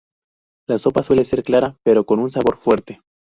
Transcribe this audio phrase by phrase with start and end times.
[0.67, 3.01] La sopa suele ser clara, pero con un sabor fuerte.